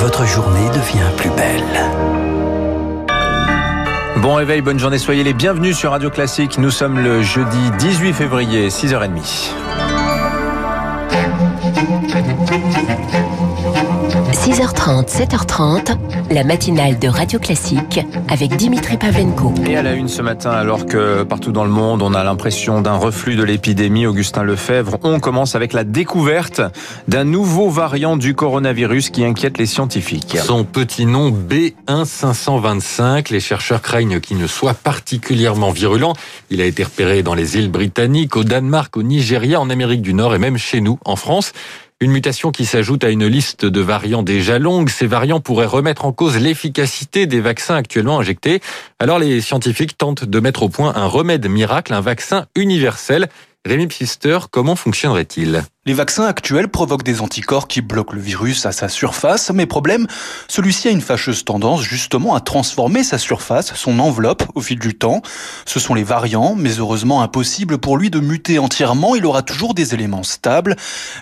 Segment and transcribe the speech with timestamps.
[0.00, 1.62] votre journée devient plus belle.
[4.22, 6.56] Bon réveil, bonne journée, soyez les bienvenus sur Radio Classique.
[6.56, 9.50] Nous sommes le jeudi 18 février, 6h30.
[14.50, 15.96] 6h30, 7h30,
[16.32, 19.54] la matinale de Radio Classique avec Dimitri Pavlenko.
[19.68, 22.80] Et à la une ce matin, alors que partout dans le monde, on a l'impression
[22.80, 26.62] d'un reflux de l'épidémie, Augustin Lefebvre, on commence avec la découverte
[27.06, 30.36] d'un nouveau variant du coronavirus qui inquiète les scientifiques.
[30.42, 36.14] Son petit nom B1525, les chercheurs craignent qu'il ne soit particulièrement virulent.
[36.50, 40.12] Il a été repéré dans les îles britanniques, au Danemark, au Nigeria, en Amérique du
[40.12, 41.52] Nord et même chez nous, en France.
[42.02, 44.88] Une mutation qui s'ajoute à une liste de variants déjà longue.
[44.88, 48.62] Ces variants pourraient remettre en cause l'efficacité des vaccins actuellement injectés.
[48.98, 53.28] Alors les scientifiques tentent de mettre au point un remède miracle, un vaccin universel.
[53.66, 55.62] Rémi Pfister, comment fonctionnerait-il?
[55.86, 60.06] Les vaccins actuels provoquent des anticorps qui bloquent le virus à sa surface, mais problème,
[60.46, 64.94] celui-ci a une fâcheuse tendance justement à transformer sa surface, son enveloppe au fil du
[64.94, 65.22] temps.
[65.66, 69.72] Ce sont les variants, mais heureusement impossible pour lui de muter entièrement, il aura toujours
[69.74, 70.76] des éléments stables.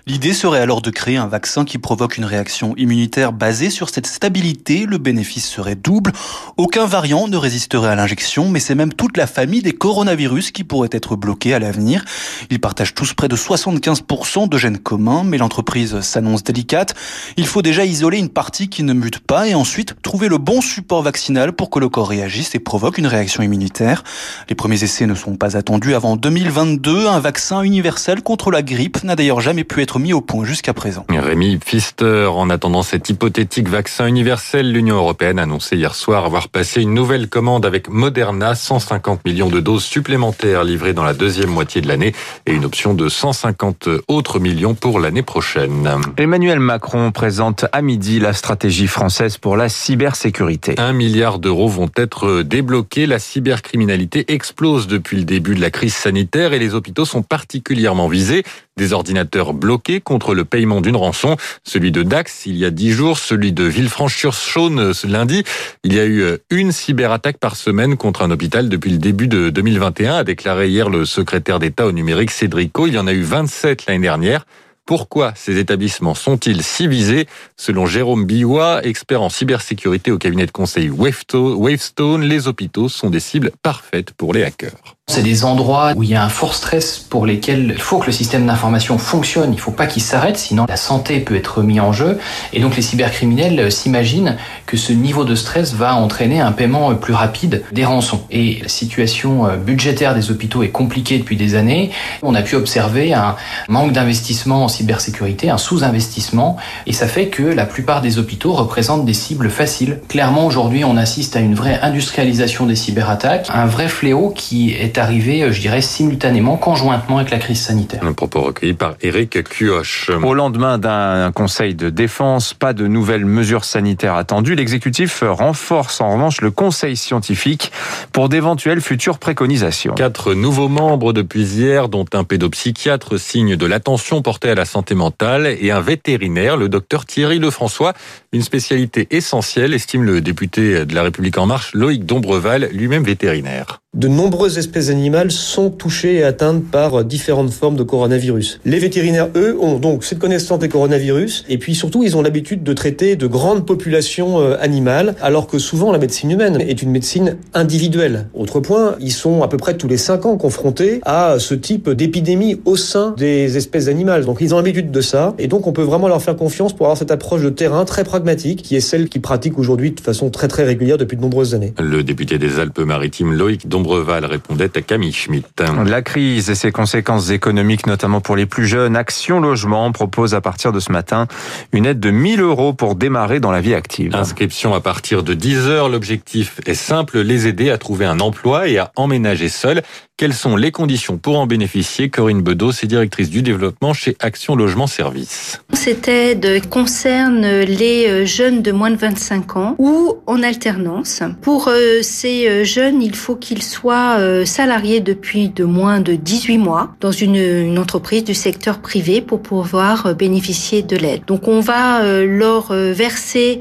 [0.06, 4.08] L'idée serait alors de créer un vaccin qui provoque une réaction immunitaire basée sur cette
[4.08, 6.12] stabilité, le bénéfice serait double.
[6.56, 10.64] Aucun variant ne résisterait à l'injection, mais c'est même toute la famille des coronavirus qui
[10.64, 12.04] pourrait être bloquée à l'avenir.
[12.50, 16.94] Ils partagent tous près de 75% de gènes communs, mais l'entreprise s'annonce délicate.
[17.36, 20.60] Il faut déjà isoler une partie qui ne mute pas et ensuite trouver le bon
[20.60, 24.04] support vaccinal pour que le corps réagisse et provoque une réaction immunitaire.
[24.48, 27.06] Les premiers essais ne sont pas attendus avant 2022.
[27.06, 30.74] Un vaccin universel contre la grippe n'a d'ailleurs jamais pu être mis au point jusqu'à
[30.74, 31.04] présent.
[31.08, 36.48] Rémi Pfister, en attendant cet hypothétique vaccin universel, l'Union européenne a annoncé hier soir avoir
[36.48, 41.50] passé une nouvelle commande avec Moderna, 150 millions de doses supplémentaires livrées dans la deuxième
[41.50, 42.14] moitié de l'année
[42.46, 45.90] et une option de 150 autres millions pour l'année prochaine.
[46.16, 50.74] Emmanuel Macron présente à midi la stratégie française pour la cybersécurité.
[50.78, 53.06] Un milliard d'euros vont être débloqués.
[53.06, 58.08] La cybercriminalité explose depuis le début de la crise sanitaire et les hôpitaux sont particulièrement
[58.08, 58.44] visés.
[58.78, 61.36] Des ordinateurs bloqués contre le paiement d'une rançon.
[61.64, 65.42] Celui de Dax il y a dix jours, celui de Villefranche-sur-Saône ce lundi.
[65.82, 69.50] Il y a eu une cyberattaque par semaine contre un hôpital depuis le début de
[69.50, 72.86] 2021, a déclaré hier le secrétaire d'État au numérique Cédrico.
[72.86, 74.46] Il y en a eu 27 l'année dernière.
[74.86, 77.26] Pourquoi ces établissements sont-ils si visés?
[77.56, 83.20] Selon Jérôme Biwa, expert en cybersécurité au cabinet de conseil Wavestone, les hôpitaux sont des
[83.20, 84.97] cibles parfaites pour les hackers.
[85.10, 88.06] C'est des endroits où il y a un fort stress pour lesquels il faut que
[88.06, 91.62] le système d'information fonctionne, il ne faut pas qu'il s'arrête, sinon la santé peut être
[91.62, 92.18] mis en jeu.
[92.52, 94.36] Et donc les cybercriminels s'imaginent
[94.66, 98.20] que ce niveau de stress va entraîner un paiement plus rapide des rançons.
[98.30, 101.90] Et la situation euh, budgétaire des hôpitaux est compliquée depuis des années.
[102.22, 103.34] On a pu observer un
[103.68, 109.06] manque d'investissement en cybersécurité, un sous-investissement, et ça fait que la plupart des hôpitaux représentent
[109.06, 110.00] des cibles faciles.
[110.08, 114.97] Clairement, aujourd'hui, on assiste à une vraie industrialisation des cyberattaques, un vrai fléau qui est
[114.98, 118.02] arrivé, euh, je dirais, simultanément, conjointement avec la crise sanitaire.
[118.04, 120.10] Un propos recueilli par Eric Cuoche.
[120.10, 124.54] Au lendemain d'un conseil de défense, pas de nouvelles mesures sanitaires attendues.
[124.54, 127.72] L'exécutif renforce en revanche le conseil scientifique
[128.12, 129.94] pour d'éventuelles futures préconisations.
[129.94, 134.94] Quatre nouveaux membres depuis hier, dont un pédopsychiatre, signe de l'attention portée à la santé
[134.94, 137.94] mentale, et un vétérinaire, le docteur Thierry Lefrançois,
[138.32, 143.80] une spécialité essentielle, estime le député de La République En Marche, Loïc Dombreval, lui-même vétérinaire.
[143.98, 148.60] De nombreuses espèces animales sont touchées et atteintes par différentes formes de coronavirus.
[148.64, 152.62] Les vétérinaires, eux, ont donc cette connaissance des coronavirus et puis surtout, ils ont l'habitude
[152.62, 156.92] de traiter de grandes populations euh, animales, alors que souvent la médecine humaine est une
[156.92, 158.28] médecine individuelle.
[158.34, 161.90] Autre point, ils sont à peu près tous les cinq ans confrontés à ce type
[161.90, 164.24] d'épidémie au sein des espèces animales.
[164.24, 166.86] Donc ils ont l'habitude de ça et donc on peut vraiment leur faire confiance pour
[166.86, 170.30] avoir cette approche de terrain très pragmatique qui est celle qu'ils pratiquent aujourd'hui de façon
[170.30, 171.74] très très régulière depuis de nombreuses années.
[171.80, 175.62] Le député des Alpes-Maritimes, Loïc Dombreval répondait à Camille Schmitt.
[175.86, 180.42] La crise et ses conséquences économiques, notamment pour les plus jeunes, Action Logement propose à
[180.42, 181.26] partir de ce matin
[181.72, 184.14] une aide de 1000 euros pour démarrer dans la vie active.
[184.14, 185.88] Inscription à partir de 10 heures.
[185.88, 189.82] L'objectif est simple, les aider à trouver un emploi et à emménager seul.
[190.18, 192.10] Quelles sont les conditions pour en bénéficier?
[192.10, 195.62] Corinne Bedos est directrice du développement chez Action Logement Service.
[195.74, 201.22] Cette aide concerne les jeunes de moins de 25 ans ou en alternance.
[201.40, 206.58] Pour euh, ces jeunes, il faut qu'ils soient euh, salariés depuis de moins de 18
[206.58, 211.22] mois dans une, une entreprise du secteur privé pour pouvoir bénéficier de l'aide.
[211.28, 213.60] Donc on va euh, leur verser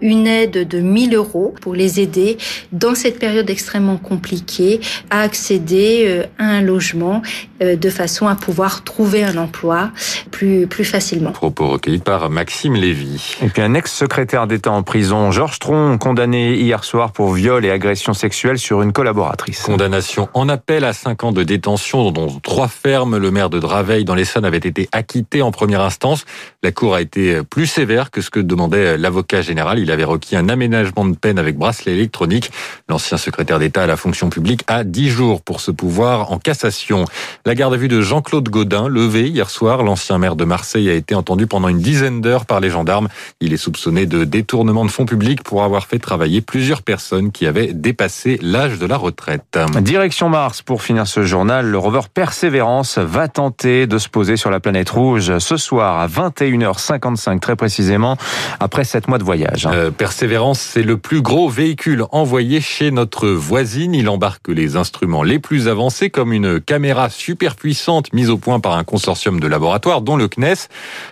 [0.00, 2.38] une aide de 1000 euros pour les aider
[2.72, 4.80] dans cette période extrêmement compliquée
[5.10, 7.22] à accéder accéder à un logement
[7.60, 9.90] de façon à pouvoir trouver un emploi
[10.30, 11.32] plus, plus facilement.
[11.32, 13.36] Propos recueillis par Maxime Lévy.
[13.42, 17.70] Et puis un ex-secrétaire d'État en prison, Georges Tron, condamné hier soir pour viol et
[17.70, 19.62] agression sexuelle sur une collaboratrice.
[19.62, 23.18] Condamnation en appel à 5 ans de détention, dont trois fermes.
[23.18, 26.24] Le maire de Draveil dans l'Essonne avait été acquitté en première instance.
[26.62, 29.78] La cour a été plus sévère que ce que demandait l'avocat général.
[29.78, 32.50] Il avait requis un aménagement de peine avec bracelet électronique.
[32.88, 37.06] L'ancien secrétaire d'État à la fonction publique a 10 jours pour se pouvoir en cassation.
[37.46, 40.92] La garde à vue de Jean-Claude Gaudin, levé hier soir, l'ancien maire de Marseille a
[40.92, 43.08] été entendu pendant une dizaine d'heures par les gendarmes.
[43.40, 47.46] Il est soupçonné de détournement de fonds publics pour avoir fait travailler plusieurs personnes qui
[47.46, 49.58] avaient dépassé l'âge de la retraite.
[49.80, 54.50] Direction Mars, pour finir ce journal, le rover Persévérance va tenter de se poser sur
[54.50, 58.18] la planète rouge ce soir à 21h55 très précisément,
[58.60, 59.66] après 7 mois de voyage.
[59.72, 63.94] Euh, Persévérance, c'est le plus gros véhicule envoyé chez notre voisine.
[63.94, 68.60] Il embarque les instruments les plus avancés comme une caméra super puissante mise au point
[68.60, 70.68] par un consortium de laboratoires dont le CNES.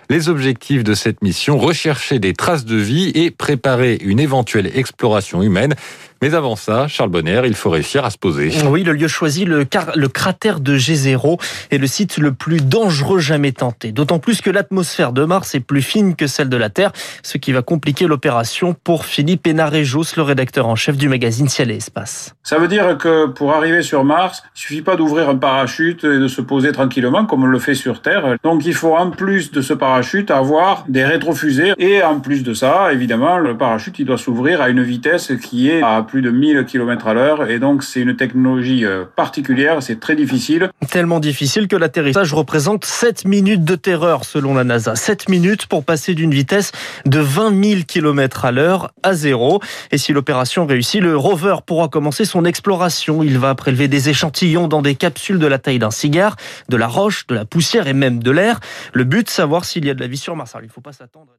[0.09, 5.41] Les objectifs de cette mission, rechercher des traces de vie et préparer une éventuelle exploration
[5.41, 5.75] humaine.
[6.21, 8.51] Mais avant ça, Charles Bonner, il faut réussir à se poser.
[8.65, 11.39] Oui, le lieu choisi, le, le cratère de G0,
[11.71, 13.91] est le site le plus dangereux jamais tenté.
[13.91, 16.91] D'autant plus que l'atmosphère de Mars est plus fine que celle de la Terre,
[17.23, 21.71] ce qui va compliquer l'opération pour Philippe Hénarejos, le rédacteur en chef du magazine Ciel
[21.71, 22.33] et Espace.
[22.43, 26.19] Ça veut dire que pour arriver sur Mars, il suffit pas d'ouvrir un parachute et
[26.19, 28.35] de se poser tranquillement comme on le fait sur Terre.
[28.43, 32.53] Donc il faut en plus de ce parachute avoir des rétrofusées et en plus de
[32.53, 36.31] ça, évidemment, le parachute il doit s'ouvrir à une vitesse qui est à plus de
[36.31, 40.71] 1000 km à l'heure et donc c'est une technologie euh, particulière, c'est très difficile.
[40.89, 44.95] Tellement difficile que l'atterrissage représente 7 minutes de terreur selon la NASA.
[44.95, 46.71] 7 minutes pour passer d'une vitesse
[47.05, 49.61] de 20 000 km à l'heure à zéro.
[49.91, 53.23] Et si l'opération réussit, le rover pourra commencer son exploration.
[53.23, 56.35] Il va prélever des échantillons dans des capsules de la taille d'un cigare,
[56.69, 58.59] de la roche, de la poussière et même de l'air.
[58.93, 60.55] Le but, savoir s'il y a de la vie sur Mars.
[60.55, 61.31] Alors, il ne faut pas s'attendre.